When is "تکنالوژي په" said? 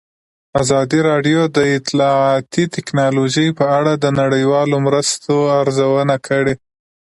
2.75-3.65